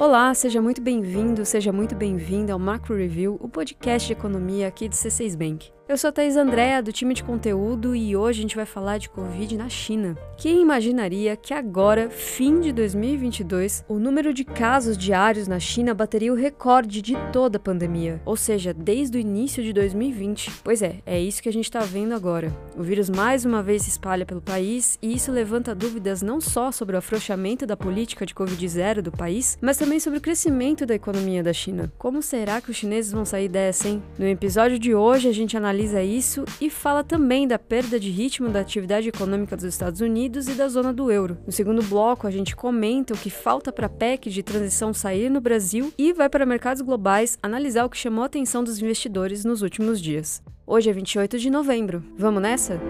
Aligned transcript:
Olá, 0.00 0.32
seja 0.32 0.62
muito 0.62 0.80
bem-vindo, 0.80 1.44
seja 1.44 1.72
muito 1.72 1.96
bem-vinda 1.96 2.52
ao 2.52 2.58
Macro 2.58 2.94
Review, 2.94 3.36
o 3.40 3.48
podcast 3.48 4.06
de 4.06 4.12
economia 4.12 4.68
aqui 4.68 4.88
do 4.88 4.94
C6 4.94 5.36
Bank. 5.36 5.72
Eu 5.88 5.96
sou 5.96 6.08
a 6.08 6.12
Thais 6.12 6.36
Andréa, 6.36 6.82
do 6.82 6.92
time 6.92 7.14
de 7.14 7.24
conteúdo, 7.24 7.96
e 7.96 8.14
hoje 8.14 8.40
a 8.40 8.42
gente 8.42 8.56
vai 8.56 8.66
falar 8.66 8.98
de 8.98 9.08
Covid 9.08 9.56
na 9.56 9.70
China. 9.70 10.18
Quem 10.36 10.60
imaginaria 10.60 11.34
que 11.34 11.54
agora, 11.54 12.10
fim 12.10 12.60
de 12.60 12.72
2022, 12.72 13.86
o 13.88 13.98
número 13.98 14.34
de 14.34 14.44
casos 14.44 14.98
diários 14.98 15.48
na 15.48 15.58
China 15.58 15.94
bateria 15.94 16.30
o 16.30 16.36
recorde 16.36 17.00
de 17.00 17.16
toda 17.32 17.56
a 17.56 17.60
pandemia, 17.60 18.20
ou 18.26 18.36
seja, 18.36 18.74
desde 18.74 19.16
o 19.16 19.20
início 19.20 19.62
de 19.64 19.72
2020? 19.72 20.60
Pois 20.62 20.82
é, 20.82 20.96
é 21.06 21.18
isso 21.18 21.42
que 21.42 21.48
a 21.48 21.52
gente 21.52 21.64
está 21.64 21.80
vendo 21.80 22.12
agora. 22.12 22.52
O 22.76 22.82
vírus 22.82 23.08
mais 23.08 23.46
uma 23.46 23.62
vez 23.62 23.84
se 23.84 23.88
espalha 23.88 24.26
pelo 24.26 24.42
país 24.42 24.98
e 25.00 25.14
isso 25.14 25.32
levanta 25.32 25.74
dúvidas 25.74 26.20
não 26.20 26.38
só 26.38 26.70
sobre 26.70 26.96
o 26.96 26.98
afrouxamento 26.98 27.64
da 27.64 27.78
política 27.78 28.26
de 28.26 28.34
Covid-0 28.34 29.00
do 29.00 29.10
país, 29.10 29.56
mas 29.58 29.78
também 29.78 29.98
sobre 29.98 30.18
o 30.18 30.22
crescimento 30.22 30.84
da 30.84 30.94
economia 30.94 31.42
da 31.42 31.54
China. 31.54 31.90
Como 31.96 32.20
será 32.20 32.60
que 32.60 32.70
os 32.70 32.76
chineses 32.76 33.10
vão 33.10 33.24
sair 33.24 33.48
dessa, 33.48 33.88
hein? 33.88 34.02
No 34.18 34.26
episódio 34.26 34.78
de 34.78 34.94
hoje 34.94 35.30
a 35.30 35.32
gente 35.32 35.56
analisa 35.56 35.77
analisa 35.78 36.02
isso 36.02 36.44
e 36.60 36.68
fala 36.68 37.04
também 37.04 37.46
da 37.46 37.58
perda 37.58 38.00
de 38.00 38.10
ritmo 38.10 38.48
da 38.48 38.60
atividade 38.60 39.08
econômica 39.08 39.54
dos 39.54 39.64
Estados 39.64 40.00
Unidos 40.00 40.48
e 40.48 40.54
da 40.54 40.68
zona 40.68 40.92
do 40.92 41.10
euro. 41.10 41.38
No 41.46 41.52
segundo 41.52 41.82
bloco, 41.82 42.26
a 42.26 42.30
gente 42.30 42.56
comenta 42.56 43.14
o 43.14 43.16
que 43.16 43.30
falta 43.30 43.70
para 43.70 43.86
a 43.86 43.90
PEC 43.90 44.28
de 44.28 44.42
transição 44.42 44.92
sair 44.92 45.30
no 45.30 45.40
Brasil 45.40 45.92
e 45.96 46.12
vai 46.12 46.28
para 46.28 46.44
mercados 46.44 46.82
globais 46.82 47.38
analisar 47.40 47.84
o 47.84 47.90
que 47.90 47.96
chamou 47.96 48.24
a 48.24 48.26
atenção 48.26 48.64
dos 48.64 48.82
investidores 48.82 49.44
nos 49.44 49.62
últimos 49.62 50.00
dias. 50.00 50.42
Hoje 50.66 50.90
é 50.90 50.92
28 50.92 51.38
de 51.38 51.48
novembro. 51.48 52.02
Vamos 52.16 52.42
nessa? 52.42 52.80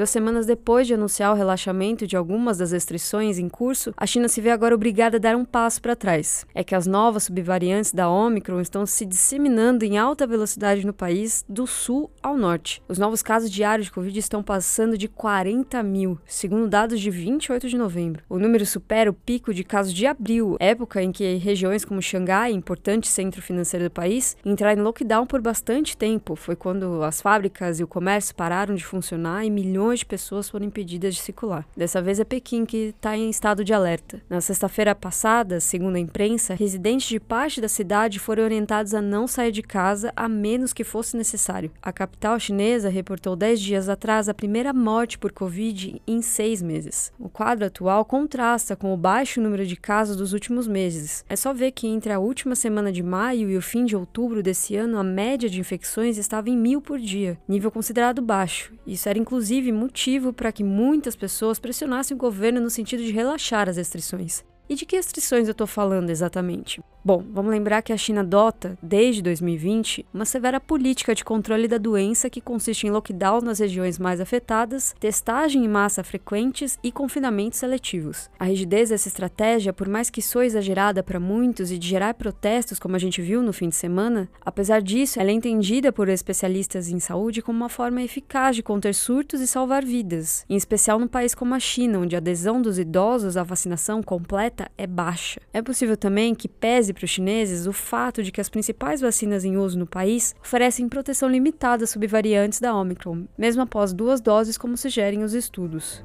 Duas 0.00 0.08
semanas 0.08 0.46
depois 0.46 0.86
de 0.86 0.94
anunciar 0.94 1.30
o 1.30 1.36
relaxamento 1.36 2.06
de 2.06 2.16
algumas 2.16 2.56
das 2.56 2.72
restrições 2.72 3.38
em 3.38 3.50
curso, 3.50 3.92
a 3.94 4.06
China 4.06 4.28
se 4.28 4.40
vê 4.40 4.50
agora 4.50 4.74
obrigada 4.74 5.18
a 5.18 5.20
dar 5.20 5.36
um 5.36 5.44
passo 5.44 5.82
para 5.82 5.94
trás. 5.94 6.46
É 6.54 6.64
que 6.64 6.74
as 6.74 6.86
novas 6.86 7.24
subvariantes 7.24 7.92
da 7.92 8.08
Omicron 8.08 8.62
estão 8.62 8.86
se 8.86 9.04
disseminando 9.04 9.84
em 9.84 9.98
alta 9.98 10.26
velocidade 10.26 10.86
no 10.86 10.94
país, 10.94 11.44
do 11.46 11.66
sul 11.66 12.10
ao 12.22 12.34
norte. 12.34 12.82
Os 12.88 12.96
novos 12.96 13.20
casos 13.20 13.50
diários 13.50 13.88
de 13.88 13.92
Covid 13.92 14.18
estão 14.18 14.42
passando 14.42 14.96
de 14.96 15.06
40 15.06 15.82
mil, 15.82 16.18
segundo 16.24 16.66
dados 16.66 16.98
de 16.98 17.10
28 17.10 17.68
de 17.68 17.76
novembro. 17.76 18.22
O 18.26 18.38
número 18.38 18.64
supera 18.64 19.10
o 19.10 19.12
pico 19.12 19.52
de 19.52 19.62
casos 19.62 19.92
de 19.92 20.06
abril, 20.06 20.56
época 20.58 21.02
em 21.02 21.12
que 21.12 21.34
regiões 21.34 21.84
como 21.84 22.00
Xangai, 22.00 22.52
importante 22.52 23.06
centro 23.06 23.42
financeiro 23.42 23.84
do 23.84 23.90
país, 23.90 24.34
entraram 24.46 24.80
em 24.80 24.82
lockdown 24.82 25.26
por 25.26 25.42
bastante 25.42 25.94
tempo. 25.94 26.36
Foi 26.36 26.56
quando 26.56 27.02
as 27.02 27.20
fábricas 27.20 27.80
e 27.80 27.84
o 27.84 27.86
comércio 27.86 28.34
pararam 28.34 28.74
de 28.74 28.82
funcionar 28.82 29.44
e 29.44 29.50
milhões 29.50 29.89
milhões 29.90 30.00
de 30.00 30.06
pessoas 30.06 30.48
foram 30.48 30.66
impedidas 30.66 31.14
de 31.14 31.20
circular. 31.20 31.66
Dessa 31.76 32.00
vez 32.00 32.20
é 32.20 32.24
Pequim 32.24 32.64
que 32.64 32.94
está 32.96 33.16
em 33.16 33.28
estado 33.28 33.64
de 33.64 33.72
alerta. 33.72 34.22
Na 34.28 34.40
sexta-feira 34.40 34.94
passada, 34.94 35.58
segundo 35.58 35.96
a 35.96 36.00
imprensa, 36.00 36.54
residentes 36.54 37.08
de 37.08 37.18
parte 37.18 37.60
da 37.60 37.68
cidade 37.68 38.18
foram 38.18 38.44
orientados 38.44 38.94
a 38.94 39.02
não 39.02 39.26
sair 39.26 39.50
de 39.50 39.62
casa 39.62 40.12
a 40.14 40.28
menos 40.28 40.72
que 40.72 40.84
fosse 40.84 41.16
necessário. 41.16 41.70
A 41.82 41.92
capital 41.92 42.38
chinesa 42.38 42.88
reportou 42.88 43.34
10 43.34 43.60
dias 43.60 43.88
atrás 43.88 44.28
a 44.28 44.34
primeira 44.34 44.72
morte 44.72 45.18
por 45.18 45.32
Covid 45.32 46.00
em 46.06 46.22
seis 46.22 46.62
meses. 46.62 47.12
O 47.18 47.28
quadro 47.28 47.66
atual 47.66 48.04
contrasta 48.04 48.76
com 48.76 48.94
o 48.94 48.96
baixo 48.96 49.40
número 49.40 49.66
de 49.66 49.76
casos 49.76 50.16
dos 50.16 50.32
últimos 50.32 50.68
meses. 50.68 51.24
É 51.28 51.34
só 51.34 51.52
ver 51.52 51.72
que 51.72 51.88
entre 51.88 52.12
a 52.12 52.20
última 52.20 52.54
semana 52.54 52.92
de 52.92 53.02
maio 53.02 53.50
e 53.50 53.56
o 53.56 53.62
fim 53.62 53.84
de 53.84 53.96
outubro 53.96 54.42
desse 54.42 54.76
ano, 54.76 54.98
a 54.98 55.04
média 55.04 55.48
de 55.48 55.58
infecções 55.58 56.16
estava 56.16 56.48
em 56.48 56.56
mil 56.56 56.80
por 56.80 56.98
dia, 56.98 57.38
nível 57.48 57.70
considerado 57.70 58.22
baixo. 58.22 58.72
Isso 58.86 59.08
era 59.08 59.18
inclusive 59.18 59.72
motivo 59.80 60.32
para 60.32 60.52
que 60.52 60.62
muitas 60.62 61.16
pessoas 61.16 61.58
pressionassem 61.58 62.14
o 62.14 62.18
governo 62.18 62.60
no 62.60 62.70
sentido 62.70 63.02
de 63.02 63.10
relaxar 63.10 63.68
as 63.68 63.76
restrições. 63.76 64.44
E 64.68 64.74
de 64.76 64.86
que 64.86 64.94
restrições 64.94 65.48
eu 65.48 65.52
estou 65.52 65.66
falando 65.66 66.10
exatamente? 66.10 66.80
Bom, 67.02 67.24
vamos 67.32 67.50
lembrar 67.50 67.80
que 67.80 67.94
a 67.94 67.96
China 67.96 68.20
adota, 68.20 68.76
desde 68.82 69.22
2020, 69.22 70.04
uma 70.12 70.26
severa 70.26 70.60
política 70.60 71.14
de 71.14 71.24
controle 71.24 71.66
da 71.66 71.78
doença 71.78 72.28
que 72.28 72.42
consiste 72.42 72.86
em 72.86 72.90
lockdown 72.90 73.40
nas 73.40 73.58
regiões 73.58 73.98
mais 73.98 74.20
afetadas, 74.20 74.94
testagem 75.00 75.64
em 75.64 75.68
massa 75.68 76.04
frequentes 76.04 76.78
e 76.82 76.92
confinamentos 76.92 77.58
seletivos. 77.58 78.28
A 78.38 78.44
rigidez 78.44 78.90
dessa 78.90 79.08
estratégia, 79.08 79.72
por 79.72 79.88
mais 79.88 80.10
que 80.10 80.20
soe 80.20 80.44
exagerada 80.44 81.02
para 81.02 81.18
muitos 81.18 81.72
e 81.72 81.78
de 81.78 81.88
gerar 81.88 82.12
protestos, 82.12 82.78
como 82.78 82.96
a 82.96 82.98
gente 82.98 83.22
viu 83.22 83.42
no 83.42 83.52
fim 83.54 83.70
de 83.70 83.76
semana, 83.76 84.28
apesar 84.44 84.82
disso, 84.82 85.18
ela 85.18 85.30
é 85.30 85.32
entendida 85.32 85.90
por 85.90 86.06
especialistas 86.10 86.90
em 86.90 87.00
saúde 87.00 87.40
como 87.40 87.56
uma 87.56 87.70
forma 87.70 88.02
eficaz 88.02 88.54
de 88.54 88.62
conter 88.62 88.94
surtos 88.94 89.40
e 89.40 89.46
salvar 89.46 89.86
vidas, 89.86 90.44
em 90.50 90.56
especial 90.56 90.98
num 90.98 91.08
país 91.08 91.34
como 91.34 91.54
a 91.54 91.60
China, 91.60 92.00
onde 92.00 92.14
a 92.14 92.18
adesão 92.18 92.60
dos 92.60 92.78
idosos 92.78 93.38
à 93.38 93.42
vacinação 93.42 94.02
completa 94.02 94.70
é 94.76 94.86
baixa. 94.86 95.40
É 95.50 95.62
possível 95.62 95.96
também 95.96 96.34
que 96.34 96.46
pese 96.46 96.89
para 96.92 97.04
os 97.04 97.10
chineses 97.10 97.66
o 97.66 97.72
fato 97.72 98.22
de 98.22 98.32
que 98.32 98.40
as 98.40 98.48
principais 98.48 99.00
vacinas 99.00 99.44
em 99.44 99.56
uso 99.56 99.78
no 99.78 99.86
país 99.86 100.34
oferecem 100.40 100.88
proteção 100.88 101.28
limitada 101.28 101.86
sobre 101.86 102.06
variantes 102.06 102.60
da 102.60 102.74
Omicron, 102.74 103.24
mesmo 103.36 103.62
após 103.62 103.92
duas 103.92 104.20
doses, 104.20 104.58
como 104.58 104.76
sugerem 104.76 105.22
os 105.22 105.34
estudos. 105.34 106.04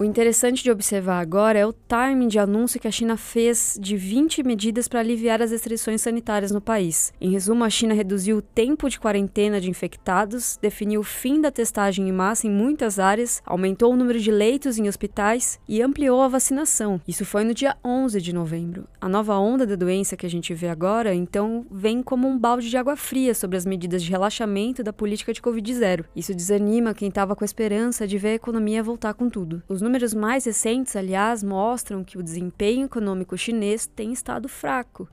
O 0.00 0.04
interessante 0.04 0.62
de 0.62 0.70
observar 0.70 1.20
agora 1.20 1.58
é 1.58 1.66
o 1.66 1.74
timing 1.74 2.28
de 2.28 2.38
anúncio 2.38 2.80
que 2.80 2.88
a 2.88 2.90
China 2.90 3.18
fez 3.18 3.76
de 3.78 3.98
20 3.98 4.42
medidas 4.42 4.88
para 4.88 5.00
aliviar 5.00 5.42
as 5.42 5.50
restrições 5.50 6.00
sanitárias 6.00 6.50
no 6.50 6.58
país. 6.58 7.12
Em 7.20 7.30
resumo, 7.30 7.64
a 7.64 7.68
China 7.68 7.92
reduziu 7.92 8.38
o 8.38 8.40
tempo 8.40 8.88
de 8.88 8.98
quarentena 8.98 9.60
de 9.60 9.68
infectados, 9.68 10.58
definiu 10.62 11.02
o 11.02 11.04
fim 11.04 11.38
da 11.38 11.50
testagem 11.50 12.08
em 12.08 12.12
massa 12.12 12.46
em 12.46 12.50
muitas 12.50 12.98
áreas, 12.98 13.42
aumentou 13.44 13.92
o 13.92 13.96
número 13.96 14.18
de 14.18 14.30
leitos 14.30 14.78
em 14.78 14.88
hospitais 14.88 15.60
e 15.68 15.82
ampliou 15.82 16.22
a 16.22 16.28
vacinação. 16.28 16.98
Isso 17.06 17.26
foi 17.26 17.44
no 17.44 17.52
dia 17.52 17.76
11 17.84 18.22
de 18.22 18.34
novembro. 18.34 18.88
A 18.98 19.06
nova 19.06 19.36
onda 19.36 19.66
da 19.66 19.76
doença 19.76 20.16
que 20.16 20.24
a 20.24 20.30
gente 20.30 20.54
vê 20.54 20.68
agora, 20.68 21.14
então, 21.14 21.66
vem 21.70 22.02
como 22.02 22.26
um 22.26 22.38
balde 22.38 22.70
de 22.70 22.76
água 22.78 22.96
fria 22.96 23.34
sobre 23.34 23.58
as 23.58 23.66
medidas 23.66 24.02
de 24.02 24.10
relaxamento 24.10 24.82
da 24.82 24.94
política 24.94 25.34
de 25.34 25.42
Covid-0. 25.42 26.06
Isso 26.16 26.34
desanima 26.34 26.94
quem 26.94 27.10
estava 27.10 27.36
com 27.36 27.44
a 27.44 27.50
esperança 27.50 28.08
de 28.08 28.16
ver 28.16 28.28
a 28.28 28.34
economia 28.36 28.82
voltar 28.82 29.12
com 29.12 29.28
tudo. 29.28 29.62
Os 29.68 29.89
números 29.90 30.14
mais 30.14 30.44
recentes, 30.44 30.94
aliás, 30.94 31.42
mostram 31.42 32.04
que 32.04 32.16
o 32.16 32.22
desempenho 32.22 32.86
econômico 32.86 33.36
chinês 33.36 33.88
tem 33.88 34.12
estado 34.12 34.48
fraco, 34.48 35.08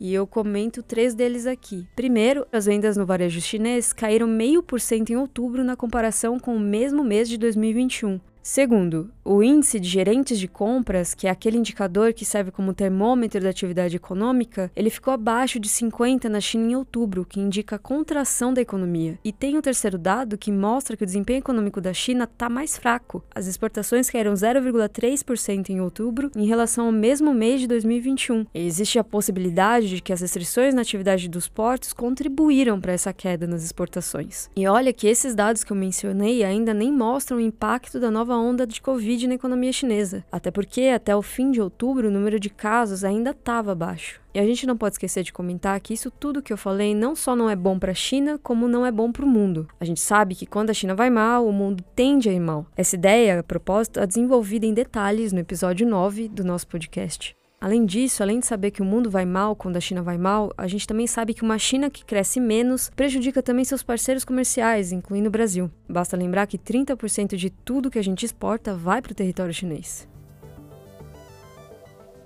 e 0.00 0.14
eu 0.14 0.26
comento 0.26 0.82
três 0.82 1.14
deles 1.14 1.46
aqui. 1.46 1.86
Primeiro, 1.94 2.46
as 2.50 2.64
vendas 2.64 2.96
no 2.96 3.04
varejo 3.04 3.42
chinês 3.42 3.92
caíram 3.92 4.26
meio 4.26 4.62
por 4.62 4.80
cento 4.80 5.10
em 5.10 5.16
outubro 5.16 5.62
na 5.62 5.76
comparação 5.76 6.40
com 6.40 6.56
o 6.56 6.60
mesmo 6.60 7.04
mês 7.04 7.28
de 7.28 7.36
2021. 7.36 8.18
Segundo, 8.42 9.10
o 9.24 9.42
índice 9.42 9.78
de 9.78 9.88
gerentes 9.88 10.38
de 10.38 10.48
compras, 10.48 11.14
que 11.14 11.26
é 11.26 11.30
aquele 11.30 11.56
indicador 11.56 12.12
que 12.12 12.24
serve 12.24 12.50
como 12.50 12.74
termômetro 12.74 13.40
da 13.40 13.50
atividade 13.50 13.96
econômica, 13.96 14.70
ele 14.74 14.90
ficou 14.90 15.14
abaixo 15.14 15.60
de 15.60 15.68
50 15.68 16.28
na 16.28 16.40
China 16.40 16.72
em 16.72 16.76
outubro, 16.76 17.24
que 17.24 17.40
indica 17.40 17.76
a 17.76 17.78
contração 17.78 18.52
da 18.52 18.60
economia. 18.60 19.18
E 19.24 19.32
tem 19.32 19.56
um 19.56 19.60
terceiro 19.60 19.96
dado 19.96 20.36
que 20.36 20.50
mostra 20.50 20.96
que 20.96 21.04
o 21.04 21.06
desempenho 21.06 21.38
econômico 21.38 21.80
da 21.80 21.92
China 21.92 22.24
está 22.24 22.48
mais 22.48 22.76
fraco. 22.76 23.22
As 23.34 23.46
exportações 23.46 24.10
caíram 24.10 24.32
0,3% 24.32 25.70
em 25.70 25.80
outubro 25.80 26.30
em 26.34 26.46
relação 26.46 26.86
ao 26.86 26.92
mesmo 26.92 27.32
mês 27.32 27.60
de 27.60 27.66
2021. 27.66 28.46
E 28.52 28.66
existe 28.66 28.98
a 28.98 29.04
possibilidade 29.04 29.88
de 29.88 30.00
que 30.00 30.12
as 30.12 30.20
restrições 30.20 30.74
na 30.74 30.82
atividade 30.82 31.28
dos 31.28 31.48
portos 31.48 31.92
contribuíram 31.92 32.80
para 32.80 32.92
essa 32.92 33.12
queda 33.12 33.46
nas 33.46 33.62
exportações. 33.62 34.50
E 34.56 34.66
olha 34.66 34.92
que 34.92 35.06
esses 35.06 35.34
dados 35.34 35.62
que 35.62 35.72
eu 35.72 35.76
mencionei 35.76 36.42
ainda 36.42 36.74
nem 36.74 36.92
mostram 36.92 37.36
o 37.36 37.40
impacto 37.40 38.00
da 38.00 38.10
nova 38.10 38.36
onda 38.36 38.66
de 38.66 38.80
Covid 38.80 39.11
na 39.26 39.34
economia 39.34 39.72
chinesa. 39.72 40.24
Até 40.30 40.50
porque, 40.50 40.82
até 40.82 41.14
o 41.14 41.22
fim 41.22 41.50
de 41.50 41.60
outubro, 41.60 42.08
o 42.08 42.10
número 42.10 42.40
de 42.40 42.50
casos 42.50 43.04
ainda 43.04 43.30
estava 43.30 43.74
baixo. 43.74 44.20
E 44.34 44.38
a 44.38 44.46
gente 44.46 44.66
não 44.66 44.76
pode 44.76 44.94
esquecer 44.94 45.22
de 45.22 45.32
comentar 45.32 45.78
que 45.80 45.92
isso 45.92 46.10
tudo 46.10 46.42
que 46.42 46.52
eu 46.52 46.56
falei 46.56 46.94
não 46.94 47.14
só 47.14 47.36
não 47.36 47.50
é 47.50 47.54
bom 47.54 47.78
para 47.78 47.92
a 47.92 47.94
China, 47.94 48.38
como 48.42 48.66
não 48.66 48.86
é 48.86 48.90
bom 48.90 49.12
para 49.12 49.24
o 49.24 49.28
mundo. 49.28 49.68
A 49.78 49.84
gente 49.84 50.00
sabe 50.00 50.34
que 50.34 50.46
quando 50.46 50.70
a 50.70 50.74
China 50.74 50.94
vai 50.94 51.10
mal, 51.10 51.46
o 51.46 51.52
mundo 51.52 51.84
tende 51.94 52.28
a 52.28 52.32
ir 52.32 52.40
mal. 52.40 52.66
Essa 52.76 52.96
ideia, 52.96 53.40
a 53.40 53.42
propósito, 53.42 54.00
é 54.00 54.06
desenvolvida 54.06 54.64
em 54.64 54.72
detalhes 54.72 55.32
no 55.32 55.40
episódio 55.40 55.86
9 55.86 56.28
do 56.28 56.44
nosso 56.44 56.66
podcast. 56.66 57.36
Além 57.62 57.86
disso, 57.86 58.24
além 58.24 58.40
de 58.40 58.46
saber 58.46 58.72
que 58.72 58.82
o 58.82 58.84
mundo 58.84 59.08
vai 59.08 59.24
mal 59.24 59.54
quando 59.54 59.76
a 59.76 59.80
China 59.80 60.02
vai 60.02 60.18
mal, 60.18 60.52
a 60.58 60.66
gente 60.66 60.84
também 60.84 61.06
sabe 61.06 61.32
que 61.32 61.44
uma 61.44 61.56
China 61.60 61.88
que 61.88 62.04
cresce 62.04 62.40
menos 62.40 62.90
prejudica 62.90 63.40
também 63.40 63.64
seus 63.64 63.84
parceiros 63.84 64.24
comerciais, 64.24 64.90
incluindo 64.90 65.28
o 65.28 65.30
Brasil. 65.30 65.70
Basta 65.88 66.16
lembrar 66.16 66.48
que 66.48 66.58
30% 66.58 67.36
de 67.36 67.50
tudo 67.50 67.88
que 67.88 68.00
a 68.00 68.02
gente 68.02 68.26
exporta 68.26 68.74
vai 68.74 69.00
para 69.00 69.12
o 69.12 69.14
território 69.14 69.54
chinês. 69.54 70.08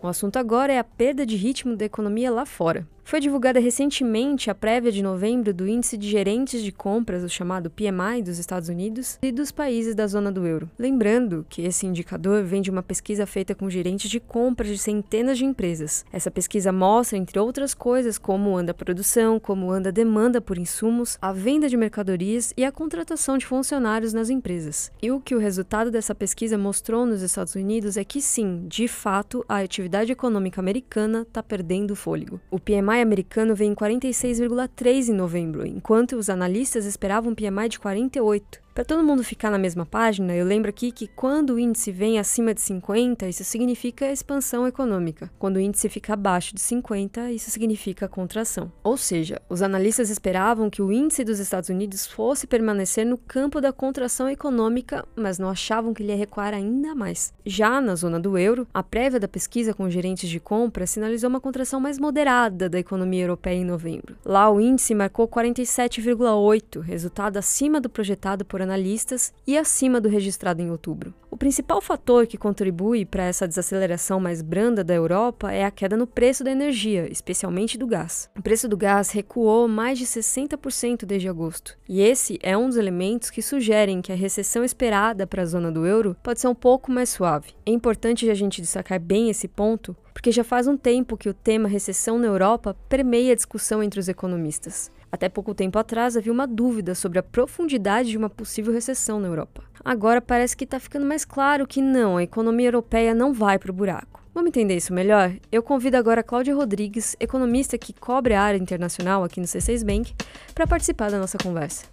O 0.03 0.09
assunto 0.09 0.38
agora 0.38 0.73
é 0.73 0.79
a 0.79 0.85
perda 0.85 1.27
de 1.27 1.37
ritmo 1.37 1.77
da 1.77 1.85
economia 1.85 2.31
lá 2.31 2.47
fora. 2.47 2.88
Foi 3.06 3.20
divulgada 3.20 3.61
recentemente 3.61 4.50
a 4.50 4.55
prévia 4.55 4.91
de 4.91 5.00
novembro 5.00 5.55
do 5.55 5.69
Índice 5.69 5.97
de 5.97 6.11
Gerentes 6.11 6.61
de 6.61 6.73
Compras, 6.73 7.23
o 7.23 7.29
chamado 7.29 7.70
PMI, 7.70 8.20
dos 8.20 8.37
Estados 8.37 8.69
Unidos 8.69 9.17
e 9.23 9.31
dos 9.31 9.53
países 9.53 9.94
da 9.94 10.08
zona 10.08 10.32
do 10.32 10.44
euro. 10.44 10.69
Lembrando 10.76 11.47
que 11.49 11.62
esse 11.62 11.87
indicador 11.87 12.43
vem 12.43 12.61
de 12.61 12.69
uma 12.69 12.82
pesquisa 12.82 13.25
feita 13.25 13.55
com 13.55 13.70
gerentes 13.70 14.11
de 14.11 14.19
compras 14.19 14.70
de 14.70 14.76
centenas 14.76 15.38
de 15.38 15.44
empresas. 15.44 16.05
Essa 16.12 16.32
pesquisa 16.32 16.73
mostra, 16.73 17.17
entre 17.17 17.38
outras 17.38 17.75
coisas, 17.75 18.19
como 18.19 18.56
anda 18.56 18.73
a 18.73 18.75
produção, 18.75 19.38
como 19.38 19.70
anda 19.70 19.91
a 19.91 19.93
demanda 19.93 20.41
por 20.41 20.59
insumos, 20.59 21.17
a 21.23 21.32
venda 21.32 21.69
de 21.69 21.76
mercadorias 21.76 22.52
e 22.56 22.64
a 22.64 22.73
contratação 22.73 23.38
de 23.38 23.47
funcionários 23.47 24.12
nas 24.12 24.31
empresas. 24.31 24.91
E 25.00 25.12
o 25.12 25.20
que 25.20 25.37
o 25.37 25.38
resultado 25.38 25.93
dessa 25.93 26.12
pesquisa 26.12 26.59
mostrou 26.59 27.06
nos 27.06 27.23
Estados 27.23 27.55
Unidos 27.55 27.97
é 27.97 28.02
que 28.02 28.20
sim, 28.20 28.67
de 28.67 28.88
fato, 28.88 29.44
a 29.49 29.59
atividade 29.59 30.11
econômica 30.11 30.61
americana 30.61 31.23
está 31.23 31.41
perdendo 31.41 31.94
fôlego. 31.94 32.41
O 32.50 32.59
PMI 32.59 32.95
PMI 32.96 33.02
americano 33.02 33.54
veio 33.54 33.72
em 33.72 33.75
46,3 33.75 35.08
em 35.08 35.12
novembro, 35.12 35.66
enquanto 35.66 36.16
os 36.16 36.31
analistas 36.31 36.87
esperavam 36.87 37.32
um 37.32 37.34
PMI 37.34 37.69
de 37.69 37.78
48. 37.78 38.65
Para 38.76 38.84
todo 38.84 39.02
mundo 39.02 39.25
ficar 39.25 39.50
na 39.50 39.56
mesma 39.56 39.87
página, 39.87 40.37
eu 40.37 40.44
lembro 40.44 40.69
aqui 40.69 40.93
que 40.93 41.06
quando 41.06 41.55
o 41.55 41.58
índice 41.58 41.90
vem 41.90 42.19
acima 42.19 42.52
de 42.52 42.61
50, 42.61 43.26
isso 43.26 43.43
significa 43.43 44.12
expansão 44.12 44.69
econômica. 44.69 45.31
Quando 45.38 45.56
o 45.56 45.61
índice 45.61 45.88
fica 45.88 46.12
abaixo 46.12 46.55
de 46.55 46.61
50, 46.61 47.32
isso 47.32 47.50
significa 47.50 48.06
contração. 48.06 48.70
Ou 48.84 48.99
seja, 48.99 49.40
os 49.49 49.62
analistas 49.62 50.11
esperavam 50.11 50.69
que 50.69 50.82
o 50.82 50.93
índice 50.93 51.25
dos 51.25 51.38
Estados 51.38 51.70
Unidos 51.70 52.06
fosse 52.06 52.46
permanecer 52.46 53.06
no 53.06 53.17
campo 53.17 53.62
da 53.62 53.73
contração 53.73 54.28
econômica, 54.28 55.08
mas 55.17 55.38
não 55.38 55.49
achavam 55.49 55.94
que 55.94 56.02
ele 56.02 56.12
ia 56.12 56.19
recuar 56.19 56.52
ainda 56.52 56.94
mais. 56.94 57.32
Já 57.46 57.81
na 57.81 57.94
zona 57.94 58.20
do 58.20 58.37
euro, 58.37 58.69
a 58.75 58.82
prévia 58.82 59.19
da 59.19 59.26
pesquisa 59.26 59.73
com 59.73 59.88
gerentes 59.88 60.28
de 60.28 60.38
compra 60.38 60.87
sinalizou 60.87 61.31
uma 61.31 61.40
contração 61.40 61.81
mais 61.81 61.99
moderada 61.99 62.69
da 62.69 62.78
economia 62.78 63.25
europeia 63.25 63.56
em 63.56 63.64
novembro. 63.64 64.19
Lá 64.23 64.50
o 64.50 64.61
índice 64.61 64.94
marcou 64.94 65.26
47,8, 65.26 66.81
resultado 66.81 67.38
acima 67.38 67.81
do 67.81 67.88
projetado 67.88 68.44
por 68.44 68.65
analistas 68.66 69.32
e 69.46 69.56
acima 69.56 70.00
do 70.00 70.08
registrado 70.08 70.60
em 70.60 70.70
outubro. 70.70 71.14
O 71.30 71.36
principal 71.36 71.80
fator 71.80 72.26
que 72.26 72.38
contribui 72.38 73.04
para 73.04 73.24
essa 73.24 73.46
desaceleração 73.46 74.18
mais 74.18 74.42
branda 74.42 74.82
da 74.82 74.94
Europa 74.94 75.52
é 75.52 75.64
a 75.64 75.70
queda 75.70 75.96
no 75.96 76.06
preço 76.06 76.42
da 76.42 76.50
energia, 76.50 77.06
especialmente 77.10 77.78
do 77.78 77.86
gás. 77.86 78.30
O 78.36 78.42
preço 78.42 78.68
do 78.68 78.76
gás 78.76 79.10
recuou 79.10 79.68
mais 79.68 79.98
de 79.98 80.06
60% 80.06 81.04
desde 81.04 81.28
agosto, 81.28 81.76
e 81.88 82.00
esse 82.00 82.38
é 82.42 82.56
um 82.56 82.68
dos 82.68 82.76
elementos 82.76 83.30
que 83.30 83.42
sugerem 83.42 84.00
que 84.00 84.12
a 84.12 84.16
recessão 84.16 84.64
esperada 84.64 85.26
para 85.26 85.42
a 85.42 85.46
zona 85.46 85.70
do 85.70 85.86
euro 85.86 86.16
pode 86.22 86.40
ser 86.40 86.48
um 86.48 86.54
pouco 86.54 86.90
mais 86.90 87.10
suave. 87.10 87.54
É 87.64 87.70
importante 87.70 88.28
a 88.30 88.34
gente 88.34 88.62
destacar 88.62 88.98
bem 88.98 89.28
esse 89.28 89.46
ponto, 89.46 89.94
porque 90.14 90.32
já 90.32 90.42
faz 90.42 90.66
um 90.66 90.76
tempo 90.76 91.16
que 91.16 91.28
o 91.28 91.34
tema 91.34 91.68
recessão 91.68 92.18
na 92.18 92.26
Europa 92.26 92.74
permeia 92.88 93.32
a 93.32 93.36
discussão 93.36 93.82
entre 93.82 94.00
os 94.00 94.08
economistas. 94.08 94.90
Até 95.11 95.29
pouco 95.29 95.55
tempo 95.55 95.79
atrás 95.79 96.17
havia 96.17 96.32
uma 96.32 96.47
dúvida 96.47 96.94
sobre 96.94 97.19
a 97.19 97.23
profundidade 97.23 98.11
de 98.11 98.19
uma 98.19 98.29
possível 98.29 98.73
recessão 98.73 99.20
na 99.20 99.29
Europa. 99.29 99.62
Agora 99.85 100.20
parece 100.20 100.56
que 100.56 100.64
está 100.64 100.81
ficando 100.81 101.06
mais 101.06 101.25
claro 101.25 101.67
que 101.67 101.81
não, 101.81 102.17
a 102.17 102.23
economia 102.23 102.69
europeia 102.69 103.14
não 103.14 103.32
vai 103.32 103.58
para 103.58 103.70
o 103.70 103.75
buraco. 103.75 104.23
Vamos 104.35 104.49
entender 104.49 104.76
isso 104.76 104.93
melhor? 104.93 105.32
Eu 105.50 105.62
convido 105.62 105.97
agora 105.97 106.20
a 106.20 106.25
Cláudia 106.25 106.55
Rodrigues, 106.55 107.17
economista 107.19 107.79
que 107.79 107.94
cobre 107.94 108.35
a 108.35 108.43
área 108.43 108.58
internacional 108.58 109.25
aqui 109.25 109.41
no 109.41 109.47
C6 109.47 109.82
Bank, 109.82 110.14
para 110.55 110.67
participar 110.67 111.11
da 111.11 111.19
nossa 111.19 111.38
conversa. 111.38 111.87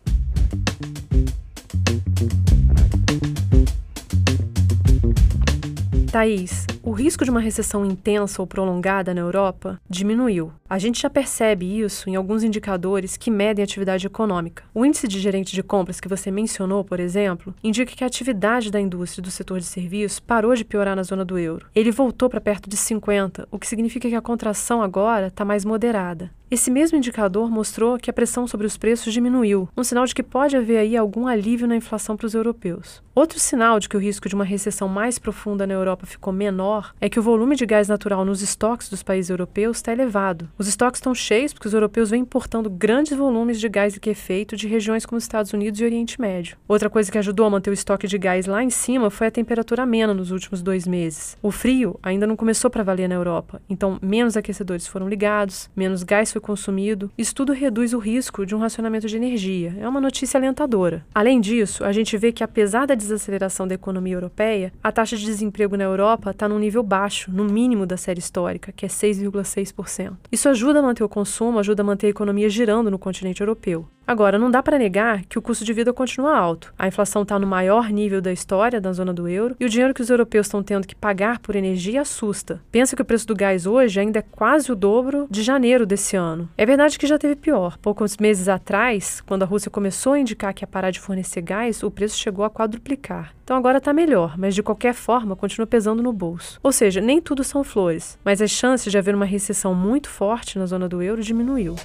Thaís, 6.11 6.67
o 6.83 6.91
risco 6.91 7.23
de 7.23 7.31
uma 7.31 7.39
recessão 7.39 7.85
intensa 7.85 8.41
ou 8.41 8.47
prolongada 8.47 9.13
na 9.13 9.21
Europa 9.21 9.79
diminuiu. 9.89 10.51
A 10.69 10.77
gente 10.77 11.01
já 11.01 11.09
percebe 11.09 11.79
isso 11.79 12.09
em 12.09 12.15
alguns 12.15 12.43
indicadores 12.43 13.15
que 13.15 13.31
medem 13.31 13.63
atividade 13.63 14.05
econômica. 14.05 14.65
O 14.73 14.85
índice 14.85 15.07
de 15.07 15.17
gerente 15.17 15.53
de 15.53 15.63
compras 15.63 16.01
que 16.01 16.09
você 16.09 16.29
mencionou, 16.29 16.83
por 16.83 16.99
exemplo, 16.99 17.55
indica 17.63 17.95
que 17.95 18.03
a 18.03 18.07
atividade 18.07 18.69
da 18.69 18.81
indústria 18.81 19.23
do 19.23 19.31
setor 19.31 19.59
de 19.59 19.65
serviços 19.65 20.19
parou 20.19 20.53
de 20.53 20.65
piorar 20.65 20.95
na 20.95 21.03
zona 21.03 21.23
do 21.23 21.39
euro. 21.39 21.67
Ele 21.73 21.89
voltou 21.89 22.29
para 22.29 22.41
perto 22.41 22.69
de 22.69 22.75
50, 22.75 23.47
o 23.49 23.57
que 23.57 23.67
significa 23.67 24.09
que 24.09 24.15
a 24.15 24.21
contração 24.21 24.81
agora 24.81 25.27
está 25.27 25.45
mais 25.45 25.63
moderada. 25.63 26.31
Esse 26.53 26.69
mesmo 26.69 26.99
indicador 26.99 27.49
mostrou 27.49 27.97
que 27.97 28.11
a 28.11 28.13
pressão 28.13 28.45
sobre 28.45 28.67
os 28.67 28.77
preços 28.77 29.11
diminuiu, 29.11 29.67
um 29.75 29.83
sinal 29.83 30.05
de 30.05 30.13
que 30.13 30.21
pode 30.21 30.55
haver 30.55 30.77
aí 30.77 30.95
algum 30.95 31.25
alívio 31.25 31.67
na 31.67 31.75
inflação 31.75 32.15
para 32.15 32.27
os 32.27 32.35
europeus. 32.35 33.01
Outro 33.15 33.39
sinal 33.39 33.79
de 33.79 33.89
que 33.89 33.97
o 33.97 33.99
risco 33.99 34.29
de 34.29 34.35
uma 34.35 34.43
recessão 34.43 34.87
mais 34.87 35.17
profunda 35.17 35.65
na 35.65 35.73
Europa 35.73 36.05
ficou 36.05 36.31
menor 36.31 36.93
é 37.01 37.09
que 37.09 37.19
o 37.19 37.23
volume 37.23 37.55
de 37.55 37.65
gás 37.65 37.87
natural 37.87 38.23
nos 38.23 38.43
estoques 38.43 38.87
dos 38.87 39.01
países 39.01 39.31
europeus 39.31 39.77
está 39.77 39.91
elevado. 39.91 40.47
Os 40.55 40.67
estoques 40.67 40.99
estão 40.99 41.15
cheios 41.15 41.53
porque 41.53 41.67
os 41.67 41.73
europeus 41.73 42.11
vêm 42.11 42.21
importando 42.21 42.69
grandes 42.69 43.17
volumes 43.17 43.59
de 43.59 43.67
gás 43.67 43.95
liquefeito 43.95 44.55
de 44.55 44.67
regiões 44.67 45.07
como 45.07 45.17
os 45.17 45.23
Estados 45.23 45.53
Unidos 45.53 45.79
e 45.79 45.85
Oriente 45.85 46.21
Médio. 46.21 46.57
Outra 46.67 46.89
coisa 46.89 47.11
que 47.11 47.17
ajudou 47.17 47.47
a 47.47 47.49
manter 47.49 47.71
o 47.71 47.73
estoque 47.73 48.07
de 48.07 48.17
gás 48.19 48.45
lá 48.45 48.63
em 48.63 48.69
cima 48.69 49.09
foi 49.09 49.25
a 49.25 49.31
temperatura 49.31 49.83
amena 49.83 50.13
nos 50.13 50.29
últimos 50.29 50.61
dois 50.61 50.87
meses. 50.87 51.35
O 51.41 51.49
frio 51.49 51.99
ainda 52.03 52.27
não 52.27 52.35
começou 52.35 52.69
para 52.69 52.83
valer 52.83 53.09
na 53.09 53.15
Europa, 53.15 53.59
então 53.67 53.97
menos 54.03 54.37
aquecedores 54.37 54.87
foram 54.87 55.09
ligados, 55.09 55.67
menos 55.75 56.03
gás 56.03 56.31
foi 56.31 56.42
consumido. 56.43 57.11
Isso 57.17 57.33
tudo 57.33 57.53
reduz 57.53 57.93
o 57.93 57.97
risco 57.97 58.45
de 58.45 58.53
um 58.53 58.59
racionamento 58.59 59.07
de 59.07 59.17
energia. 59.17 59.75
É 59.79 59.89
uma 59.89 59.99
notícia 59.99 60.37
alentadora. 60.37 61.03
Além 61.15 61.41
disso, 61.41 61.83
a 61.83 61.91
gente 61.91 62.15
vê 62.17 62.31
que, 62.31 62.43
apesar 62.43 62.85
da 62.85 62.93
desaceleração 62.93 63.67
da 63.67 63.73
economia 63.73 64.13
europeia, 64.13 64.71
a 64.83 64.91
taxa 64.91 65.17
de 65.17 65.25
desemprego 65.25 65.75
na 65.75 65.85
Europa 65.85 66.29
está 66.29 66.47
num 66.47 66.59
nível 66.59 66.83
baixo, 66.83 67.31
no 67.31 67.45
mínimo 67.45 67.85
da 67.85 67.97
série 67.97 68.19
histórica, 68.19 68.71
que 68.71 68.85
é 68.85 68.89
6,6%. 68.89 70.13
Isso 70.31 70.49
ajuda 70.49 70.79
a 70.79 70.83
manter 70.83 71.03
o 71.03 71.09
consumo, 71.09 71.57
ajuda 71.57 71.81
a 71.81 71.85
manter 71.85 72.07
a 72.07 72.11
economia 72.11 72.49
girando 72.49 72.91
no 72.91 72.99
continente 72.99 73.41
europeu. 73.41 73.87
Agora, 74.05 74.37
não 74.37 74.51
dá 74.51 74.61
para 74.61 74.77
negar 74.77 75.23
que 75.23 75.39
o 75.39 75.41
custo 75.41 75.63
de 75.63 75.71
vida 75.71 75.93
continua 75.93 76.37
alto. 76.37 76.73
A 76.77 76.87
inflação 76.87 77.21
está 77.21 77.39
no 77.39 77.47
maior 77.47 77.89
nível 77.89 78.21
da 78.21 78.33
história 78.33 78.81
da 78.81 78.91
zona 78.91 79.13
do 79.13 79.27
euro 79.27 79.55
e 79.59 79.65
o 79.65 79.69
dinheiro 79.69 79.93
que 79.93 80.01
os 80.01 80.09
europeus 80.09 80.47
estão 80.47 80.61
tendo 80.61 80.85
que 80.85 80.95
pagar 80.95 81.39
por 81.39 81.55
energia 81.55 82.01
assusta. 82.01 82.61
Pensa 82.71 82.95
que 82.95 83.01
o 83.01 83.05
preço 83.05 83.25
do 83.25 83.35
gás 83.35 83.65
hoje 83.65 83.99
ainda 83.99 84.19
é 84.19 84.21
quase 84.21 84.71
o 84.71 84.75
dobro 84.75 85.25
de 85.31 85.41
janeiro 85.41 85.85
desse 85.85 86.17
ano. 86.17 86.49
É 86.57 86.65
verdade 86.65 86.99
que 86.99 87.07
já 87.07 87.17
teve 87.17 87.35
pior. 87.35 87.77
Poucos 87.77 88.17
meses 88.17 88.49
atrás, 88.49 89.21
quando 89.21 89.43
a 89.43 89.45
Rússia 89.45 89.71
começou 89.71 90.13
a 90.13 90.19
indicar 90.19 90.53
que 90.53 90.63
ia 90.63 90.67
parar 90.67 90.91
de 90.91 90.99
fornecer 90.99 91.41
gás, 91.41 91.81
o 91.81 91.89
preço 91.89 92.17
chegou 92.17 92.43
a 92.43 92.49
quadruplicar. 92.49 93.33
Então 93.43 93.55
agora 93.55 93.77
está 93.77 93.93
melhor, 93.93 94.37
mas 94.37 94.53
de 94.53 94.63
qualquer 94.63 94.93
forma 94.93 95.35
continua 95.35 95.67
pesando 95.67 96.03
no 96.03 96.11
bolso. 96.13 96.59
Ou 96.61 96.71
seja, 96.71 96.99
nem 96.99 97.21
tudo 97.21 97.43
são 97.43 97.63
flores, 97.63 98.17
mas 98.23 98.41
as 98.41 98.51
chances 98.51 98.91
de 98.91 98.97
haver 98.97 99.15
uma 99.15 99.25
recessão 99.25 99.73
muito 99.73 100.09
forte 100.09 100.59
na 100.59 100.65
zona 100.65 100.87
do 100.89 101.01
euro 101.01 101.21
diminuiu. 101.21 101.75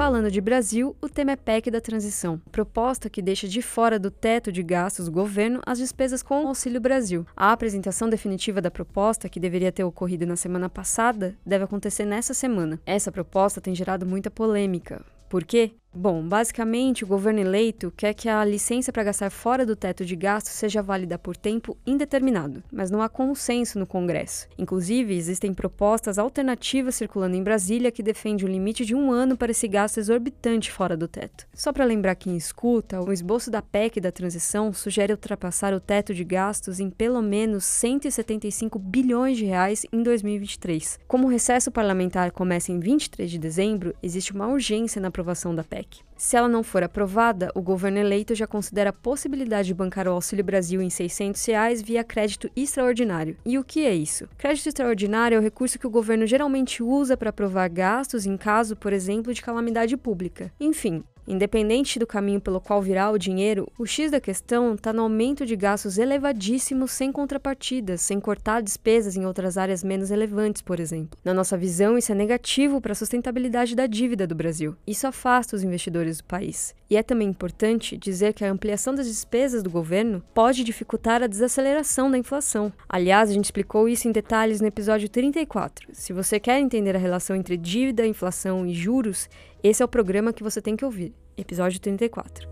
Falando 0.00 0.30
de 0.30 0.40
Brasil, 0.40 0.96
o 0.98 1.10
tema 1.10 1.32
é 1.32 1.36
PEC 1.36 1.70
da 1.70 1.78
transição, 1.78 2.40
proposta 2.50 3.10
que 3.10 3.20
deixa 3.20 3.46
de 3.46 3.60
fora 3.60 3.98
do 3.98 4.10
teto 4.10 4.50
de 4.50 4.62
gastos 4.62 5.04
do 5.04 5.12
governo 5.12 5.60
as 5.66 5.76
despesas 5.76 6.22
com 6.22 6.42
o 6.42 6.48
Auxílio 6.48 6.80
Brasil. 6.80 7.26
A 7.36 7.52
apresentação 7.52 8.08
definitiva 8.08 8.62
da 8.62 8.70
proposta, 8.70 9.28
que 9.28 9.38
deveria 9.38 9.70
ter 9.70 9.84
ocorrido 9.84 10.24
na 10.24 10.36
semana 10.36 10.70
passada, 10.70 11.36
deve 11.44 11.64
acontecer 11.64 12.06
nessa 12.06 12.32
semana. 12.32 12.80
Essa 12.86 13.12
proposta 13.12 13.60
tem 13.60 13.74
gerado 13.74 14.06
muita 14.06 14.30
polêmica. 14.30 15.04
Por 15.28 15.44
quê? 15.44 15.72
Bom, 15.92 16.22
basicamente, 16.22 17.02
o 17.02 17.06
governo 17.06 17.40
eleito 17.40 17.92
quer 17.96 18.14
que 18.14 18.28
a 18.28 18.44
licença 18.44 18.92
para 18.92 19.02
gastar 19.02 19.28
fora 19.28 19.66
do 19.66 19.74
teto 19.74 20.04
de 20.04 20.14
gasto 20.14 20.46
seja 20.46 20.80
válida 20.80 21.18
por 21.18 21.36
tempo 21.36 21.76
indeterminado, 21.84 22.62
mas 22.70 22.92
não 22.92 23.02
há 23.02 23.08
consenso 23.08 23.76
no 23.76 23.84
Congresso. 23.84 24.46
Inclusive, 24.56 25.16
existem 25.16 25.52
propostas 25.52 26.16
alternativas 26.16 26.94
circulando 26.94 27.34
em 27.34 27.42
Brasília 27.42 27.90
que 27.90 28.04
defendem 28.04 28.46
o 28.46 28.48
limite 28.48 28.84
de 28.84 28.94
um 28.94 29.10
ano 29.10 29.36
para 29.36 29.50
esse 29.50 29.66
gasto 29.66 29.98
exorbitante 29.98 30.70
fora 30.70 30.96
do 30.96 31.08
teto. 31.08 31.48
Só 31.52 31.72
para 31.72 31.84
lembrar 31.84 32.14
quem 32.14 32.36
escuta, 32.36 33.00
o 33.00 33.12
esboço 33.12 33.50
da 33.50 33.60
PEC 33.60 34.00
da 34.00 34.12
transição 34.12 34.72
sugere 34.72 35.12
ultrapassar 35.12 35.74
o 35.74 35.80
teto 35.80 36.14
de 36.14 36.22
gastos 36.22 36.78
em 36.78 36.88
pelo 36.88 37.20
menos 37.20 37.64
175 37.64 38.78
bilhões 38.78 39.36
de 39.36 39.44
reais 39.44 39.84
em 39.92 40.04
2023. 40.04 41.00
Como 41.08 41.26
o 41.26 41.30
recesso 41.30 41.72
parlamentar 41.72 42.30
começa 42.30 42.70
em 42.70 42.78
23 42.78 43.28
de 43.28 43.40
dezembro, 43.40 43.92
existe 44.00 44.32
uma 44.32 44.46
urgência 44.46 45.00
na 45.00 45.08
aprovação 45.08 45.52
da 45.52 45.64
PEC. 45.64 45.79
PEC. 45.80 46.10
Se 46.16 46.36
ela 46.36 46.48
não 46.48 46.62
for 46.62 46.82
aprovada, 46.82 47.50
o 47.54 47.62
governo 47.62 47.96
eleito 47.96 48.34
já 48.34 48.46
considera 48.46 48.90
a 48.90 48.92
possibilidade 48.92 49.68
de 49.68 49.74
bancar 49.74 50.06
o 50.06 50.10
Auxílio 50.10 50.44
Brasil 50.44 50.82
em 50.82 50.90
600 50.90 51.42
reais 51.46 51.80
via 51.80 52.04
crédito 52.04 52.50
extraordinário. 52.54 53.38
E 53.42 53.56
o 53.56 53.64
que 53.64 53.86
é 53.86 53.94
isso? 53.94 54.28
Crédito 54.36 54.68
extraordinário 54.68 55.36
é 55.36 55.38
o 55.38 55.42
recurso 55.42 55.78
que 55.78 55.86
o 55.86 55.90
governo 55.90 56.26
geralmente 56.26 56.82
usa 56.82 57.16
para 57.16 57.30
aprovar 57.30 57.70
gastos 57.70 58.26
em 58.26 58.36
caso, 58.36 58.76
por 58.76 58.92
exemplo, 58.92 59.32
de 59.32 59.40
calamidade 59.40 59.96
pública. 59.96 60.52
Enfim, 60.60 61.02
Independente 61.26 61.98
do 61.98 62.06
caminho 62.06 62.40
pelo 62.40 62.60
qual 62.60 62.80
virá 62.82 63.10
o 63.10 63.18
dinheiro, 63.18 63.70
o 63.78 63.86
X 63.86 64.10
da 64.10 64.20
questão 64.20 64.74
está 64.74 64.92
no 64.92 65.02
aumento 65.02 65.46
de 65.46 65.56
gastos 65.56 65.98
elevadíssimos 65.98 66.90
sem 66.90 67.12
contrapartidas, 67.12 68.00
sem 68.00 68.18
cortar 68.18 68.62
despesas 68.62 69.16
em 69.16 69.24
outras 69.24 69.56
áreas 69.56 69.84
menos 69.84 70.10
relevantes, 70.10 70.62
por 70.62 70.80
exemplo. 70.80 71.18
Na 71.24 71.34
nossa 71.34 71.56
visão, 71.56 71.96
isso 71.96 72.12
é 72.12 72.14
negativo 72.14 72.80
para 72.80 72.92
a 72.92 72.96
sustentabilidade 72.96 73.74
da 73.74 73.86
dívida 73.86 74.26
do 74.26 74.34
Brasil. 74.34 74.76
Isso 74.86 75.06
afasta 75.06 75.56
os 75.56 75.62
investidores 75.62 76.18
do 76.18 76.24
país. 76.24 76.74
E 76.90 76.96
é 76.96 77.04
também 77.04 77.28
importante 77.28 77.96
dizer 77.96 78.34
que 78.34 78.44
a 78.44 78.50
ampliação 78.50 78.92
das 78.92 79.06
despesas 79.06 79.62
do 79.62 79.70
governo 79.70 80.20
pode 80.34 80.64
dificultar 80.64 81.22
a 81.22 81.28
desaceleração 81.28 82.10
da 82.10 82.18
inflação. 82.18 82.72
Aliás, 82.88 83.30
a 83.30 83.32
gente 83.32 83.44
explicou 83.44 83.88
isso 83.88 84.08
em 84.08 84.12
detalhes 84.12 84.60
no 84.60 84.66
episódio 84.66 85.08
34. 85.08 85.88
Se 85.92 86.12
você 86.12 86.40
quer 86.40 86.58
entender 86.58 86.96
a 86.96 86.98
relação 86.98 87.36
entre 87.36 87.56
dívida, 87.56 88.04
inflação 88.04 88.66
e 88.66 88.74
juros, 88.74 89.28
esse 89.62 89.82
é 89.82 89.84
o 89.84 89.88
programa 89.88 90.32
que 90.32 90.42
você 90.42 90.60
tem 90.60 90.76
que 90.76 90.84
ouvir, 90.84 91.14
episódio 91.36 91.80
34. 91.80 92.48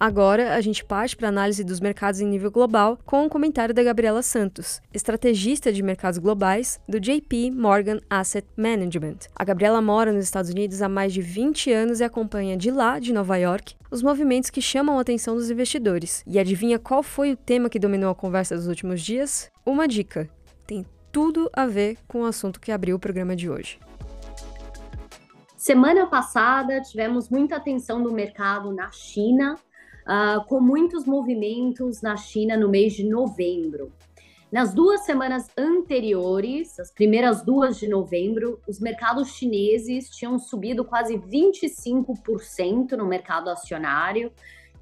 Agora, 0.00 0.54
a 0.54 0.60
gente 0.60 0.84
parte 0.84 1.16
para 1.16 1.26
a 1.26 1.28
análise 1.30 1.64
dos 1.64 1.80
mercados 1.80 2.20
em 2.20 2.26
nível 2.26 2.52
global 2.52 2.96
com 3.04 3.22
o 3.22 3.24
um 3.24 3.28
comentário 3.28 3.74
da 3.74 3.82
Gabriela 3.82 4.22
Santos, 4.22 4.80
estrategista 4.94 5.72
de 5.72 5.82
mercados 5.82 6.20
globais 6.20 6.78
do 6.88 7.00
JP 7.00 7.50
Morgan 7.50 7.98
Asset 8.08 8.46
Management. 8.56 9.16
A 9.34 9.44
Gabriela 9.44 9.82
mora 9.82 10.12
nos 10.12 10.22
Estados 10.22 10.52
Unidos 10.52 10.82
há 10.82 10.88
mais 10.88 11.12
de 11.12 11.20
20 11.20 11.72
anos 11.72 11.98
e 11.98 12.04
acompanha 12.04 12.56
de 12.56 12.70
lá, 12.70 13.00
de 13.00 13.12
Nova 13.12 13.36
York, 13.36 13.74
os 13.90 14.00
movimentos 14.00 14.50
que 14.50 14.62
chamam 14.62 14.98
a 14.98 15.00
atenção 15.00 15.34
dos 15.34 15.50
investidores. 15.50 16.22
E 16.28 16.38
adivinha 16.38 16.78
qual 16.78 17.02
foi 17.02 17.32
o 17.32 17.36
tema 17.36 17.68
que 17.68 17.80
dominou 17.80 18.10
a 18.10 18.14
conversa 18.14 18.54
dos 18.54 18.68
últimos 18.68 19.02
dias? 19.02 19.50
Uma 19.66 19.88
dica: 19.88 20.30
tem 20.64 20.86
tudo 21.10 21.50
a 21.52 21.66
ver 21.66 21.98
com 22.06 22.22
o 22.22 22.26
assunto 22.26 22.60
que 22.60 22.70
abriu 22.70 22.94
o 22.94 23.00
programa 23.00 23.34
de 23.34 23.50
hoje. 23.50 23.80
Semana 25.68 26.06
passada 26.06 26.80
tivemos 26.80 27.28
muita 27.28 27.56
atenção 27.56 28.02
do 28.02 28.10
mercado 28.10 28.72
na 28.72 28.90
China 28.90 29.54
uh, 29.54 30.42
com 30.46 30.62
muitos 30.62 31.04
movimentos 31.04 32.00
na 32.00 32.16
China 32.16 32.56
no 32.56 32.70
mês 32.70 32.94
de 32.94 33.04
novembro. 33.04 33.92
Nas 34.50 34.72
duas 34.72 35.04
semanas 35.04 35.46
anteriores, 35.58 36.80
as 36.80 36.90
primeiras 36.90 37.42
duas 37.42 37.78
de 37.78 37.86
novembro, 37.86 38.58
os 38.66 38.80
mercados 38.80 39.28
chineses 39.32 40.08
tinham 40.08 40.38
subido 40.38 40.86
quase 40.86 41.18
25% 41.18 42.92
no 42.92 43.04
mercado 43.04 43.50
acionário 43.50 44.32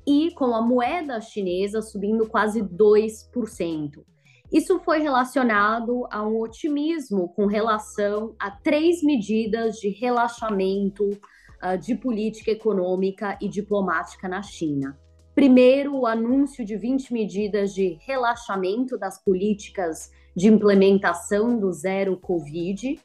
e 0.07 0.31
com 0.37 0.55
a 0.55 0.63
moeda 0.63 1.21
chinesa 1.21 1.83
subindo 1.83 2.29
quase 2.29 2.63
2%. 2.63 4.05
Isso 4.53 4.79
foi 4.79 5.01
relacionado 5.01 6.07
a 6.11 6.25
um 6.27 6.41
otimismo 6.41 7.29
com 7.31 7.47
relação 7.47 8.35
a 8.39 8.51
três 8.51 9.03
medidas 9.03 9.77
de 9.77 9.89
relaxamento 9.89 11.05
uh, 11.05 11.77
de 11.77 11.97
política 11.97 12.53
econômica 12.53 13.37
e 13.41 13.49
diplomática 13.49 14.29
na 14.29 14.43
China. 14.43 14.97
Primeiro, 15.35 15.97
o 15.97 16.07
anúncio 16.07 16.65
de 16.65 16.77
20 16.77 17.13
medidas 17.13 17.75
de 17.75 17.99
relaxamento 18.07 18.97
das 18.97 19.23
políticas 19.23 20.11
de 20.35 20.47
implementação 20.47 21.59
do 21.59 21.73
zero 21.73 22.17
Covid. 22.17 22.99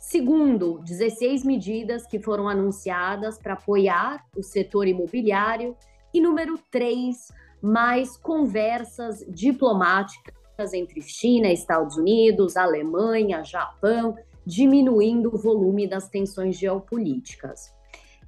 Segundo, 0.00 0.80
16 0.80 1.44
medidas 1.44 2.06
que 2.06 2.18
foram 2.18 2.48
anunciadas 2.48 3.38
para 3.38 3.52
apoiar 3.52 4.24
o 4.36 4.42
setor 4.42 4.88
imobiliário. 4.88 5.76
E 6.12 6.20
número 6.20 6.58
três, 6.70 7.28
mais 7.62 8.16
conversas 8.16 9.24
diplomáticas 9.28 10.43
entre 10.58 11.00
China, 11.02 11.50
Estados 11.50 11.96
Unidos, 11.96 12.56
Alemanha, 12.56 13.42
Japão, 13.42 14.16
diminuindo 14.46 15.34
o 15.34 15.38
volume 15.38 15.86
das 15.86 16.08
tensões 16.08 16.56
geopolíticas. 16.56 17.72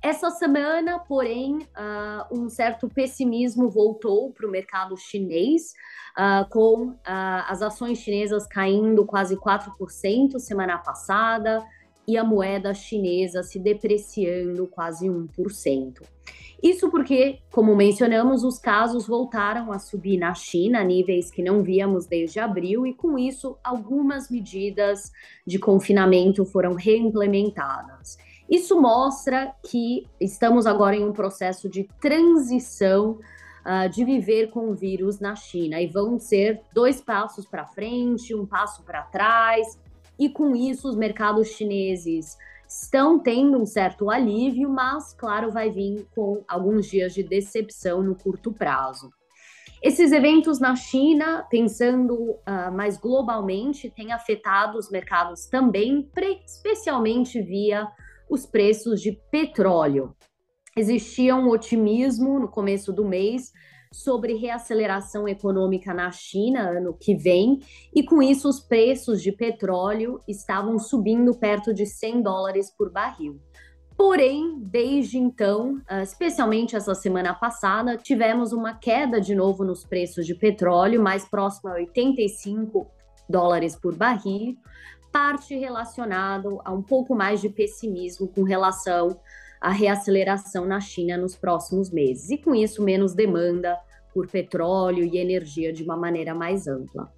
Essa 0.02 0.30
semana, 0.30 0.98
porém, 0.98 1.58
uh, 1.58 2.38
um 2.38 2.48
certo 2.48 2.88
pessimismo 2.88 3.68
voltou 3.68 4.30
para 4.32 4.46
o 4.46 4.50
mercado 4.50 4.96
chinês, 4.96 5.72
uh, 6.16 6.48
com 6.50 6.90
uh, 6.90 6.96
as 7.48 7.62
ações 7.62 7.98
chinesas 7.98 8.46
caindo 8.46 9.04
quase 9.04 9.36
4% 9.36 10.38
semana 10.38 10.78
passada 10.78 11.64
e 12.06 12.16
a 12.16 12.24
moeda 12.24 12.72
chinesa 12.74 13.42
se 13.42 13.58
depreciando 13.58 14.66
quase 14.66 15.06
1%. 15.06 16.02
Isso 16.62 16.90
porque, 16.90 17.40
como 17.50 17.76
mencionamos, 17.76 18.42
os 18.42 18.58
casos 18.58 19.06
voltaram 19.06 19.70
a 19.70 19.78
subir 19.78 20.16
na 20.16 20.34
China, 20.34 20.82
níveis 20.82 21.30
que 21.30 21.42
não 21.42 21.62
víamos 21.62 22.06
desde 22.06 22.40
abril, 22.40 22.86
e 22.86 22.94
com 22.94 23.18
isso, 23.18 23.58
algumas 23.62 24.30
medidas 24.30 25.12
de 25.46 25.58
confinamento 25.58 26.44
foram 26.46 26.74
reimplementadas. 26.74 28.16
Isso 28.48 28.80
mostra 28.80 29.54
que 29.62 30.06
estamos 30.20 30.66
agora 30.66 30.96
em 30.96 31.04
um 31.04 31.12
processo 31.12 31.68
de 31.68 31.84
transição 32.00 33.18
uh, 33.66 33.88
de 33.90 34.04
viver 34.04 34.48
com 34.50 34.70
o 34.70 34.74
vírus 34.74 35.18
na 35.18 35.34
China 35.34 35.80
e 35.80 35.86
vão 35.88 36.18
ser 36.18 36.62
dois 36.72 37.00
passos 37.00 37.44
para 37.44 37.66
frente, 37.66 38.34
um 38.34 38.46
passo 38.46 38.82
para 38.84 39.02
trás, 39.02 39.78
e 40.18 40.28
com 40.28 40.54
isso 40.54 40.88
os 40.88 40.96
mercados 40.96 41.48
chineses 41.48 42.36
estão 42.68 43.18
tendo 43.18 43.58
um 43.58 43.66
certo 43.66 44.10
alívio, 44.10 44.68
mas 44.68 45.12
claro, 45.12 45.50
vai 45.50 45.70
vir 45.70 46.06
com 46.14 46.42
alguns 46.48 46.86
dias 46.86 47.14
de 47.14 47.22
decepção 47.22 48.02
no 48.02 48.14
curto 48.16 48.52
prazo. 48.52 49.10
Esses 49.82 50.10
eventos 50.10 50.58
na 50.58 50.74
China, 50.74 51.46
pensando 51.50 52.14
uh, 52.14 52.72
mais 52.72 52.96
globalmente, 52.96 53.90
têm 53.90 54.12
afetado 54.12 54.78
os 54.78 54.90
mercados 54.90 55.46
também, 55.46 56.10
especialmente 56.44 57.40
via 57.40 57.86
os 58.28 58.46
preços 58.46 59.00
de 59.00 59.12
petróleo. 59.30 60.16
Existia 60.76 61.36
um 61.36 61.48
otimismo 61.48 62.38
no 62.38 62.48
começo 62.48 62.92
do 62.92 63.04
mês 63.04 63.52
sobre 63.96 64.34
reaceleração 64.34 65.26
econômica 65.26 65.94
na 65.94 66.10
China 66.12 66.68
ano 66.68 66.92
que 66.92 67.14
vem, 67.14 67.60
e 67.94 68.02
com 68.02 68.22
isso 68.22 68.46
os 68.48 68.60
preços 68.60 69.22
de 69.22 69.32
petróleo 69.32 70.20
estavam 70.28 70.78
subindo 70.78 71.34
perto 71.34 71.72
de 71.72 71.86
100 71.86 72.22
dólares 72.22 72.70
por 72.70 72.90
barril. 72.92 73.40
Porém, 73.96 74.58
desde 74.60 75.16
então, 75.16 75.80
ah, 75.88 76.02
especialmente 76.02 76.76
essa 76.76 76.94
semana 76.94 77.32
passada, 77.32 77.96
tivemos 77.96 78.52
uma 78.52 78.74
queda 78.74 79.18
de 79.18 79.34
novo 79.34 79.64
nos 79.64 79.82
preços 79.84 80.26
de 80.26 80.34
petróleo, 80.34 81.02
mais 81.02 81.24
próximo 81.24 81.70
a 81.70 81.76
85 81.76 82.86
dólares 83.26 83.74
por 83.74 83.96
barril, 83.96 84.58
parte 85.10 85.56
relacionado 85.56 86.60
a 86.62 86.70
um 86.70 86.82
pouco 86.82 87.14
mais 87.14 87.40
de 87.40 87.48
pessimismo 87.48 88.28
com 88.28 88.42
relação 88.42 89.18
à 89.58 89.70
reaceleração 89.70 90.66
na 90.66 90.80
China 90.80 91.16
nos 91.16 91.34
próximos 91.34 91.90
meses, 91.90 92.28
e 92.28 92.36
com 92.36 92.54
isso 92.54 92.82
menos 92.82 93.14
demanda 93.14 93.78
por 94.16 94.26
petróleo 94.28 95.04
e 95.04 95.18
energia 95.18 95.70
de 95.70 95.84
uma 95.84 95.94
maneira 95.94 96.34
mais 96.34 96.66
ampla. 96.66 97.12